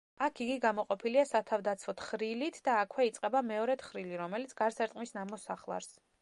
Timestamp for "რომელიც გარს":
4.23-4.83